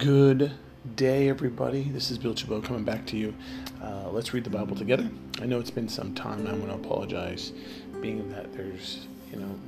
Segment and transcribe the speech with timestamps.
[0.00, 0.52] Good
[0.96, 1.82] day, everybody.
[1.82, 3.34] This is Bill Chabot coming back to you.
[3.82, 5.06] Uh, let's read the Bible together.
[5.42, 6.46] I know it's been some time.
[6.46, 7.52] I want to apologize,
[8.00, 9.60] being that there's, you know,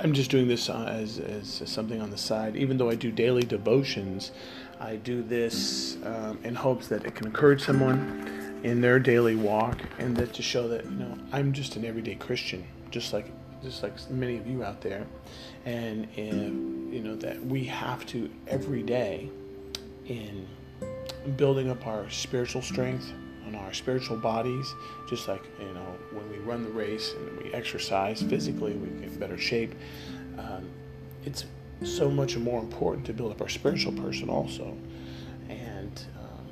[0.00, 2.54] I'm just doing this as, as something on the side.
[2.54, 4.30] Even though I do daily devotions,
[4.78, 9.80] I do this um, in hopes that it can encourage someone in their daily walk
[9.98, 13.26] and that to show that, you know, I'm just an everyday Christian, just like
[13.62, 15.06] just like many of you out there,
[15.64, 19.30] and if, you know that we have to every day
[20.06, 20.46] in
[21.36, 23.12] building up our spiritual strength
[23.46, 24.74] on our spiritual bodies,
[25.08, 29.18] just like you know when we run the race and we exercise physically, we get
[29.18, 29.74] better shape.
[30.38, 30.68] Um,
[31.24, 31.44] it's
[31.84, 34.76] so much more important to build up our spiritual person also,
[35.48, 36.46] and um,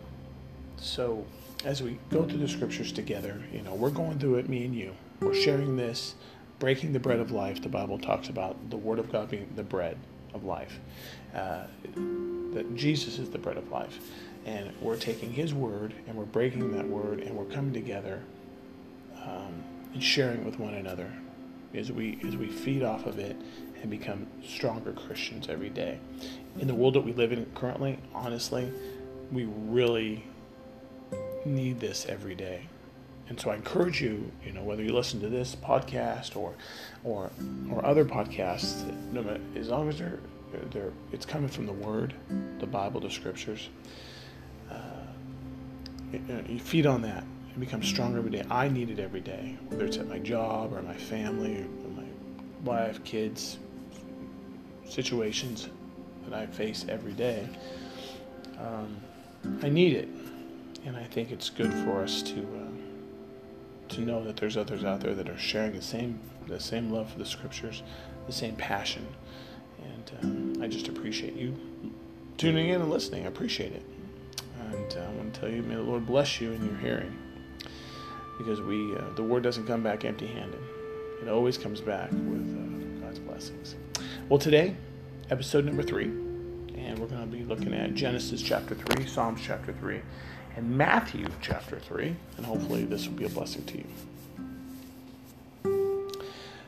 [0.77, 1.25] so
[1.65, 4.75] as we go through the scriptures together, you know, we're going through it, me and
[4.75, 4.95] you.
[5.21, 6.15] We're sharing this
[6.61, 9.65] breaking the bread of life, the Bible talks about the Word of God being the
[9.65, 9.97] bread
[10.33, 10.79] of life.
[11.35, 11.65] Uh,
[12.53, 13.99] that Jesus is the bread of life.
[14.45, 18.23] And we're taking His Word and we're breaking that Word and we're coming together
[19.23, 21.11] um, and sharing with one another
[21.75, 23.37] as we, as we feed off of it
[23.81, 25.99] and become stronger Christians every day.
[26.59, 28.71] In the world that we live in currently, honestly,
[29.33, 30.25] we really
[31.47, 32.67] need this every day.
[33.31, 36.53] And so I encourage you, you know, whether you listen to this podcast or
[37.05, 37.31] or
[37.71, 40.19] or other podcasts, no matter, as long as they're
[40.73, 42.13] they're it's coming from the Word,
[42.59, 43.69] the Bible, the Scriptures.
[44.69, 44.75] Uh,
[46.49, 48.45] you feed on that and become stronger every day.
[48.51, 52.09] I need it every day, whether it's at my job or my family or my
[52.65, 53.59] wife, kids,
[54.89, 55.69] situations
[56.25, 57.49] that I face every day.
[58.59, 58.97] Um,
[59.63, 60.09] I need it,
[60.85, 62.41] and I think it's good for us to.
[62.41, 62.60] Uh,
[63.91, 67.13] to know that there's others out there that are sharing the same the same love
[67.13, 67.83] for the scriptures,
[68.27, 69.07] the same passion,
[69.83, 71.55] and um, I just appreciate you
[72.39, 73.25] tuning in and listening.
[73.25, 73.83] I appreciate it,
[74.73, 77.17] and uh, I want to tell you, may the Lord bless you in your hearing,
[78.39, 80.61] because we uh, the word doesn't come back empty-handed;
[81.23, 83.77] it always comes back with uh, God's blessings.
[84.29, 84.77] Well, today,
[85.31, 89.73] episode number three, and we're going to be looking at Genesis chapter three, Psalms chapter
[89.73, 90.01] three
[90.57, 93.87] and Matthew chapter 3, and hopefully this will be a blessing to you.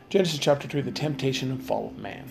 [0.09, 2.31] Genesis chapter 3 The temptation and fall of man.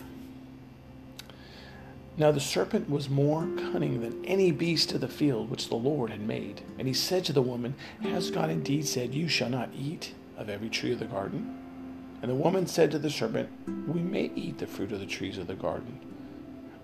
[2.17, 6.12] Now the serpent was more cunning than any beast of the field which the Lord
[6.12, 6.62] had made.
[6.78, 7.73] And he said to the woman,
[8.03, 11.57] Has God indeed said, You shall not eat of every tree of the garden?
[12.22, 13.50] And the woman said to the serpent,
[13.88, 16.00] We may eat the fruit of the trees of the garden,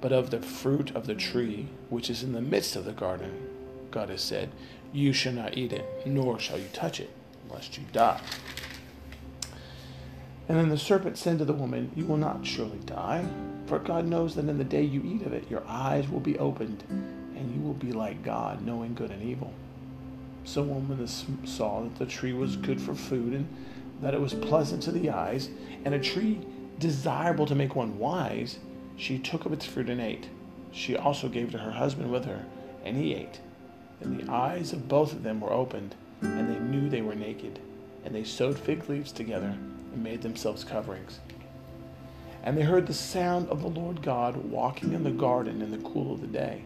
[0.02, 3.32] but of the fruit of the tree which is in the midst of the garden,
[3.92, 4.50] God has said,
[4.94, 7.10] You shall not eat it, nor shall you touch it,
[7.50, 8.22] lest you die.
[10.50, 13.26] And then the serpent said to the woman, You will not surely die,
[13.66, 16.40] for God knows that in the day you eat of it, your eyes will be
[16.40, 19.54] opened, and you will be like God, knowing good and evil.
[20.46, 21.06] So the woman
[21.46, 23.48] saw that the tree was good for food, and
[24.02, 25.50] that it was pleasant to the eyes,
[25.84, 26.40] and a tree
[26.80, 28.60] desirable to make one wise.
[28.96, 30.30] She took of its fruit and ate.
[30.72, 32.46] She also gave to her husband with her,
[32.86, 33.42] and he ate.
[34.02, 37.60] And the eyes of both of them were opened, and they knew they were naked.
[38.06, 39.58] And they sewed fig leaves together
[39.94, 41.20] and made themselves coverings.
[42.44, 45.90] And they heard the sound of the Lord God walking in the garden in the
[45.90, 46.64] cool of the day.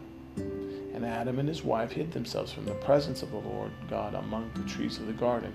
[0.93, 4.51] And Adam and his wife hid themselves from the presence of the Lord God among
[4.53, 5.53] the trees of the garden.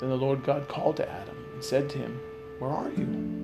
[0.00, 2.18] Then the Lord God called to Adam and said to him,
[2.58, 3.41] Where are you?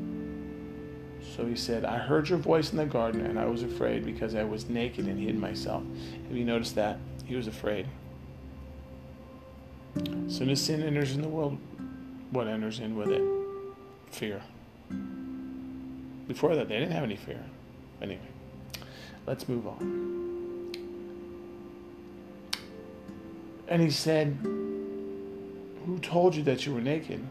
[1.37, 4.35] So he said, I heard your voice in the garden, and I was afraid because
[4.35, 5.83] I was naked and hid myself.
[6.29, 6.99] Have you noticed that?
[7.25, 7.87] He was afraid.
[9.97, 11.59] As soon as sin enters in the world,
[12.31, 13.23] what enters in with it?
[14.11, 14.43] Fear.
[16.27, 17.43] Before that, they didn't have any fear.
[18.03, 18.21] Anyway,
[19.27, 20.09] let's move on.
[23.69, 27.25] And he said, Who told you that you were naked?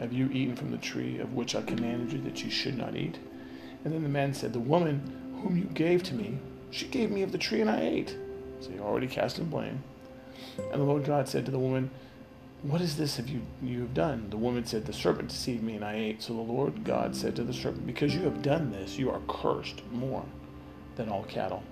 [0.00, 2.96] Have you eaten from the tree of which I commanded you that you should not
[2.96, 3.18] eat?
[3.84, 6.38] And then the man said, The woman whom you gave to me,
[6.70, 8.16] she gave me of the tree and I ate.
[8.60, 9.84] So he already cast him blame.
[10.56, 11.90] And the Lord God said to the woman,
[12.62, 14.30] What is this have you, you have done?
[14.30, 16.22] The woman said, The serpent deceived me and I ate.
[16.22, 19.20] So the Lord God said to the serpent, Because you have done this, you are
[19.28, 20.24] cursed more
[21.00, 21.62] than all cattle,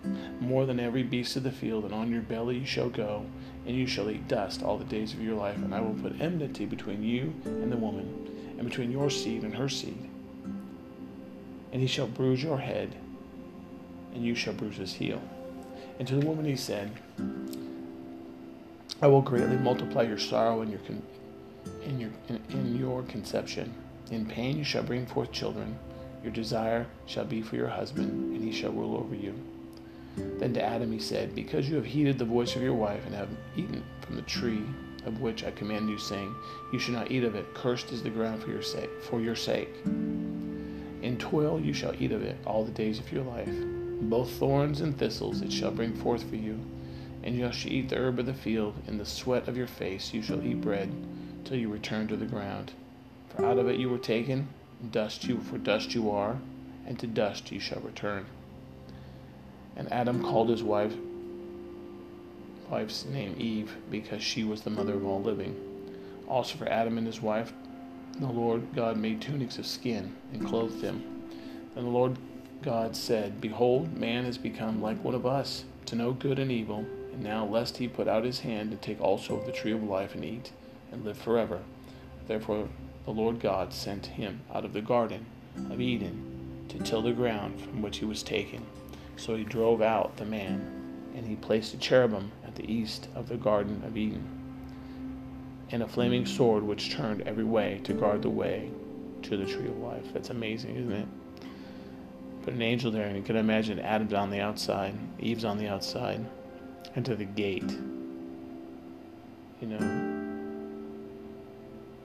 [0.40, 3.26] more than every beast of the field, and on your belly you shall go,
[3.66, 6.18] and you shall eat dust all the days of your life, and I will put
[6.20, 10.08] enmity between you and the woman, and between your seed and her seed.
[11.72, 12.96] And he shall bruise your head,
[14.14, 15.20] and you shall bruise his heel.
[15.98, 16.90] And to the woman he said,
[19.02, 21.02] I will greatly multiply your sorrow and your con-
[21.84, 23.74] in your in, in your conception.
[24.10, 25.78] In pain you shall bring forth children.
[26.22, 29.34] Your desire shall be for your husband, and he shall rule over you.
[30.16, 33.14] Then to Adam he said, Because you have heeded the voice of your wife and
[33.14, 34.62] have eaten from the tree
[35.04, 36.34] of which I command you, saying,
[36.72, 37.54] You shall not eat of it.
[37.54, 38.90] Cursed is the ground for your sake.
[39.02, 43.22] For your sake, in toil you shall eat of it all the days of your
[43.22, 43.52] life.
[44.00, 46.58] Both thorns and thistles it shall bring forth for you,
[47.22, 48.74] and you shall eat the herb of the field.
[48.86, 50.90] In the sweat of your face you shall eat bread
[51.44, 52.72] till you return to the ground.
[53.28, 54.48] For out of it you were taken,
[54.90, 56.38] dust you for dust you are,
[56.86, 58.24] and to dust you shall return.
[59.78, 60.92] And Adam called his wife
[62.70, 65.56] wife's name Eve, because she was the mother of all living.
[66.26, 67.52] Also for Adam and his wife,
[68.18, 71.02] the Lord God made tunics of skin and clothed them.
[71.76, 72.18] And the Lord
[72.62, 76.84] God said, Behold, man has become like one of us, to know good and evil.
[77.12, 79.82] And now, lest he put out his hand and take also of the tree of
[79.82, 80.52] life and eat,
[80.92, 81.60] and live forever.
[82.26, 82.68] Therefore,
[83.04, 85.24] the Lord God sent him out of the garden
[85.70, 88.66] of Eden to till the ground from which he was taken.
[89.18, 93.28] So he drove out the man, and he placed a cherubim at the east of
[93.28, 94.26] the Garden of Eden,
[95.70, 98.70] and a flaming sword which turned every way to guard the way
[99.22, 100.04] to the tree of life.
[100.14, 101.08] That's amazing, isn't it?
[102.44, 105.66] Put an angel there, and you can imagine Adam's on the outside, Eve's on the
[105.66, 106.24] outside,
[106.94, 107.70] and to the gate.
[109.60, 110.07] You know,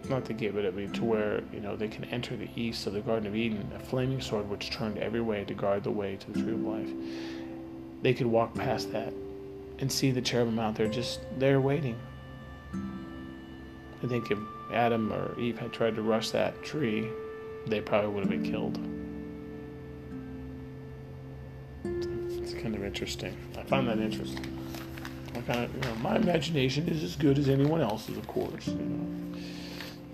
[0.10, 2.88] not the gate, but I mean to where you know they can enter the east
[2.88, 5.92] of the Garden of Eden, a flaming sword which turned every way to guard the
[5.92, 6.90] way to the tree of life.
[8.02, 9.14] They could walk past that
[9.80, 11.98] and see the cherubim out there just there waiting.
[14.04, 14.38] I think if
[14.74, 17.08] Adam or Eve had tried to rush that tree,
[17.68, 18.78] they probably would have been killed.
[22.44, 23.38] It's kind of interesting.
[23.58, 24.60] I find that interesting.
[25.36, 28.68] I kind of, you know, my imagination is as good as anyone else's, of course.
[28.68, 29.40] You know,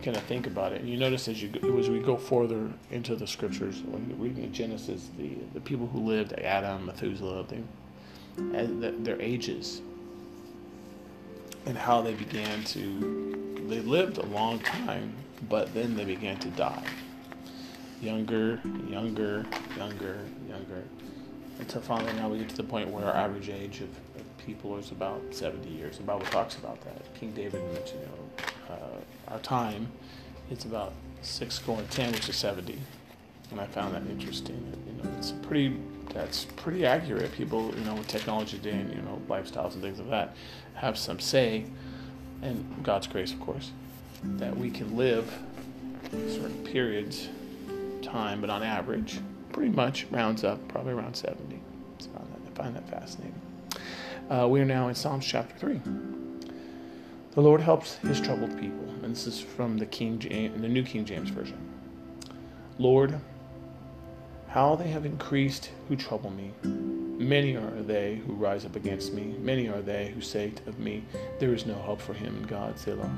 [0.04, 0.82] kind of think about it.
[0.82, 4.52] You notice as you go, as we go further into the scriptures, when you're reading
[4.52, 7.64] Genesis, the the people who lived, Adam, Methuselah, they
[8.40, 9.82] uh, their ages
[11.66, 15.14] and how they began to they lived a long time
[15.50, 16.84] but then they began to die.
[18.02, 19.46] Younger younger
[19.78, 20.84] younger younger.
[21.60, 24.78] Until finally now we get to the point where our average age of, of people
[24.78, 25.98] is about 70 years.
[25.98, 27.14] The bible talks about that.
[27.20, 29.88] King david mentioned know uh, our time
[30.50, 32.80] it's about 6 going 10 which is 70
[33.52, 35.78] and i found that interesting you know it's pretty
[36.14, 37.32] that's pretty accurate.
[37.32, 40.36] People, you know, with technology today and you know lifestyles and things like that,
[40.76, 41.66] have some say,
[42.42, 43.72] and God's grace, of course,
[44.24, 45.32] that we can live
[46.12, 47.30] certain periods,
[48.02, 49.20] time, but on average,
[49.52, 51.60] pretty much rounds up probably around seventy.
[52.00, 53.40] So I find that fascinating.
[54.30, 55.82] Uh, we are now in Psalms chapter three.
[57.40, 60.84] The Lord helps His troubled people, and this is from the King James, the New
[60.84, 61.58] King James version.
[62.78, 63.18] Lord,
[64.50, 66.52] how they have increased who trouble me.
[66.64, 69.38] Many are they who rise up against me.
[69.40, 71.06] Many are they who say of me,
[71.40, 73.10] There is no hope for him in God, Selah.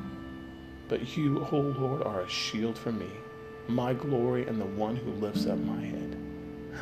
[0.88, 3.10] But you, O Lord, are a shield for me,
[3.68, 6.16] my glory, and the one who lifts up my head.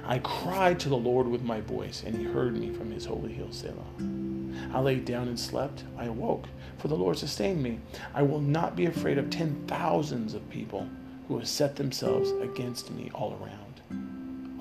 [0.04, 3.32] I cried to the Lord with my voice, and he heard me from his holy
[3.32, 4.39] hill, Selah.
[4.74, 5.84] I lay down and slept.
[5.98, 6.46] I awoke,
[6.78, 7.80] for the Lord sustained me.
[8.14, 10.88] I will not be afraid of ten thousands of people
[11.28, 13.82] who have set themselves against me all around.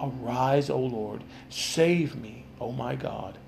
[0.01, 3.39] Arise, O Lord, save me, O my God,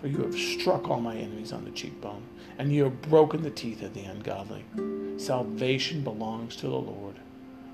[0.00, 2.22] for you have struck all my enemies on the cheekbone,
[2.58, 4.64] and you have broken the teeth of the ungodly.
[5.18, 7.16] Salvation belongs to the Lord.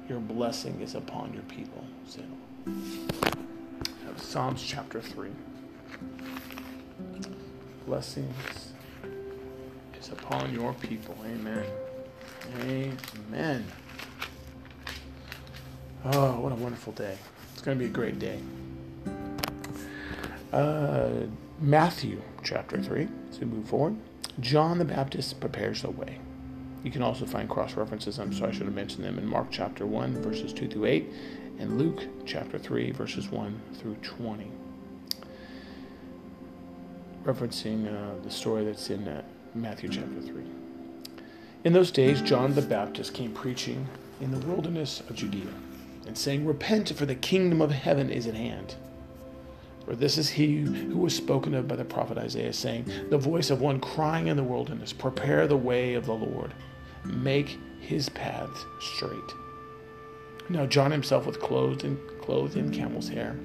[0.08, 1.84] Your blessing is upon your people.
[4.16, 5.30] Psalms chapter 3.
[7.88, 8.74] Blessings
[9.98, 11.16] is upon your people.
[11.24, 11.64] Amen.
[12.60, 13.66] Amen.
[16.04, 17.16] Oh, what a wonderful day.
[17.54, 18.40] It's going to be a great day.
[20.52, 21.28] Uh,
[21.60, 23.96] Matthew chapter 3, as we move forward.
[24.38, 26.18] John the Baptist prepares the way.
[26.84, 29.46] You can also find cross references, I'm sorry I should have mentioned them, in Mark
[29.50, 31.10] chapter 1, verses 2 through 8,
[31.58, 34.52] and Luke chapter 3, verses 1 through 20.
[37.28, 39.20] Referencing uh, the story that's in uh,
[39.54, 40.42] Matthew chapter 3.
[41.64, 43.86] In those days, John the Baptist came preaching
[44.22, 45.50] in the wilderness of Judea
[46.06, 48.76] and saying, Repent, for the kingdom of heaven is at hand.
[49.84, 53.50] For this is he who was spoken of by the prophet Isaiah, saying, The voice
[53.50, 56.54] of one crying in the wilderness, Prepare the way of the Lord,
[57.04, 59.34] make his paths straight.
[60.48, 63.36] Now John himself was clothed in, clothed in camel's hair,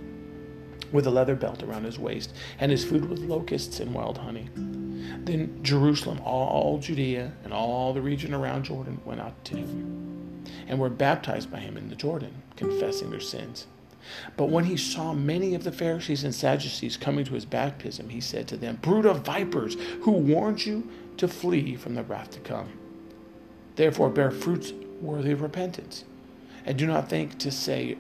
[0.94, 4.48] with a leather belt around his waist, and his food was locusts and wild honey.
[4.56, 10.80] Then Jerusalem, all Judea, and all the region around Jordan went out to him, and
[10.80, 13.68] were baptized by him in the Jordan confessing their sins.
[14.38, 18.22] But when he saw many of the Pharisees and Sadducees coming to his baptism, he
[18.22, 22.40] said to them, Brood of vipers, who warned you to flee from the wrath to
[22.40, 22.70] come?
[23.76, 26.04] Therefore, bear fruits worthy of repentance.
[26.66, 27.98] And do not think to say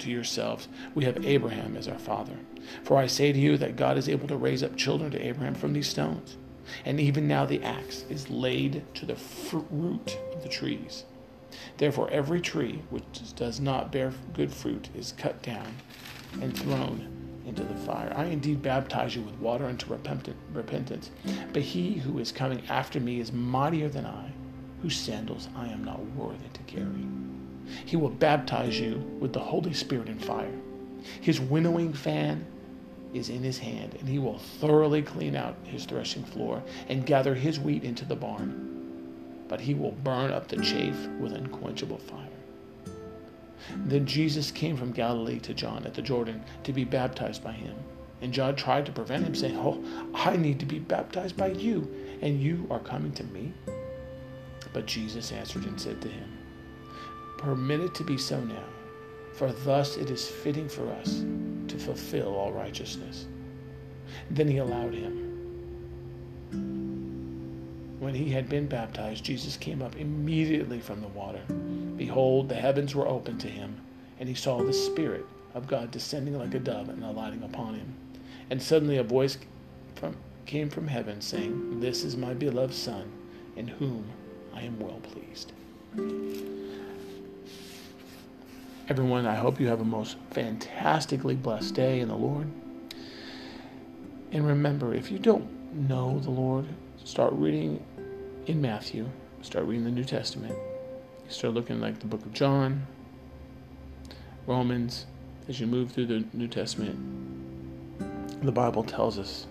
[0.00, 2.36] to yourselves, We have Abraham as our father.
[2.82, 5.54] For I say to you that God is able to raise up children to Abraham
[5.54, 6.36] from these stones.
[6.84, 9.16] And even now the axe is laid to the
[9.70, 11.04] root of the trees.
[11.78, 15.76] Therefore, every tree which does not bear good fruit is cut down
[16.40, 17.08] and thrown
[17.46, 18.12] into the fire.
[18.16, 19.96] I indeed baptize you with water unto
[20.52, 21.10] repentance,
[21.52, 24.32] but he who is coming after me is mightier than I,
[24.82, 27.06] whose sandals I am not worthy to carry.
[27.84, 30.54] He will baptize you with the Holy Spirit and fire.
[31.20, 32.44] His winnowing fan
[33.14, 37.34] is in his hand, and he will thoroughly clean out his threshing floor and gather
[37.34, 38.66] his wheat into the barn
[39.48, 42.22] but he will burn up the chaff with unquenchable fire.
[43.84, 47.74] Then Jesus came from Galilee to John at the Jordan to be baptized by him.
[48.22, 49.82] And John tried to prevent him, saying, Oh,
[50.14, 51.92] I need to be baptized by you,
[52.22, 53.52] and you are coming to me?
[54.72, 56.35] But Jesus answered and said to him,
[57.38, 58.64] Permit it to be so now,
[59.32, 61.24] for thus it is fitting for us
[61.68, 63.26] to fulfill all righteousness.
[64.30, 65.26] Then he allowed him
[67.98, 71.40] when he had been baptized, Jesus came up immediately from the water.
[71.96, 73.80] Behold, the heavens were opened to him,
[74.20, 77.94] and he saw the Spirit of God descending like a dove and alighting upon him.
[78.50, 79.38] And suddenly a voice
[79.96, 83.10] from, came from heaven, saying, This is my beloved Son,
[83.56, 84.04] in whom
[84.54, 85.52] I am well pleased.
[88.88, 92.46] Everyone, I hope you have a most fantastically blessed day in the Lord.
[94.30, 95.50] And remember, if you don't
[95.88, 96.66] know the Lord,
[97.02, 97.84] start reading
[98.46, 99.08] in Matthew,
[99.42, 100.54] start reading the New Testament.
[101.28, 102.86] Start looking like the book of John,
[104.46, 105.06] Romans,
[105.48, 106.96] as you move through the New Testament.
[108.44, 109.48] The Bible tells us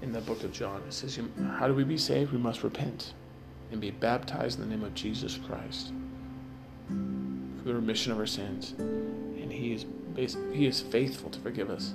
[0.00, 1.20] in the book of John, it says,
[1.58, 2.32] How do we be saved?
[2.32, 3.12] We must repent
[3.70, 5.92] and be baptized in the name of Jesus Christ
[7.66, 8.74] the remission of our sins.
[8.78, 9.84] And He is,
[10.52, 11.94] he is faithful to forgive us.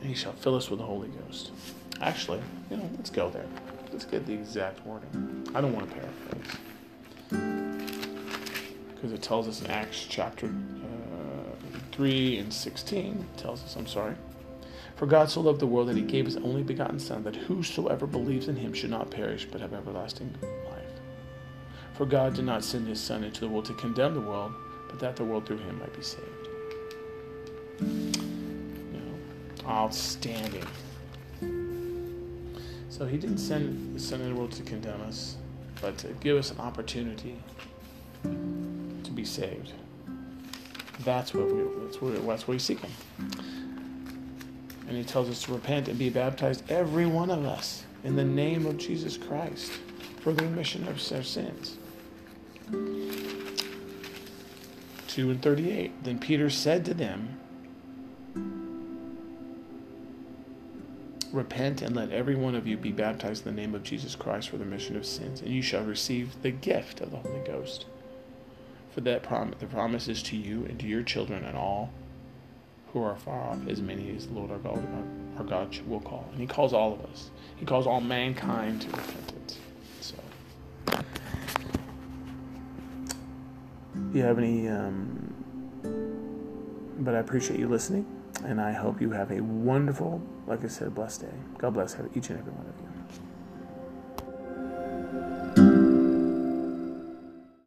[0.00, 1.50] And He shall fill us with the Holy Ghost.
[2.00, 3.46] Actually, you know, let's go there.
[3.90, 5.48] Let's get the exact wording.
[5.54, 6.58] I don't want to paraphrase.
[8.94, 14.14] Because it tells us in Acts chapter uh, 3 and 16, tells us, I'm sorry.
[14.96, 18.06] For God so loved the world that he gave his only begotten Son, that whosoever
[18.06, 20.97] believes in him should not perish, but have everlasting life.
[21.98, 24.52] For God did not send his Son into the world to condemn the world,
[24.88, 26.28] but that the world through him might be saved.
[27.80, 30.64] You know, outstanding.
[32.88, 35.38] So he didn't send the Son of the world to condemn us,
[35.80, 37.36] but to give us an opportunity
[38.22, 39.72] to be saved.
[41.00, 42.92] That's what we that's what that's what we seek him.
[44.86, 48.24] And he tells us to repent and be baptized, every one of us, in the
[48.24, 49.72] name of Jesus Christ,
[50.20, 51.76] for the remission of our sins.
[55.08, 56.04] 2 and 38.
[56.04, 57.38] Then Peter said to them,
[61.32, 64.48] Repent and let every one of you be baptized in the name of Jesus Christ
[64.48, 67.84] for the remission of sins, and you shall receive the gift of the Holy Ghost.
[68.94, 71.90] For that prom- the promise is to you and to your children and all
[72.92, 74.82] who are far off, as many as the Lord our God,
[75.36, 76.26] our God will call.
[76.32, 77.30] And He calls all of us.
[77.56, 79.58] He calls all mankind to repentance.
[80.00, 80.14] So,
[84.07, 84.68] do you have any?
[84.68, 85.34] Um,
[86.98, 88.06] but I appreciate you listening.
[88.44, 91.34] And I hope you have a wonderful, like I said, blessed day.
[91.58, 92.97] God bless each and every one of you.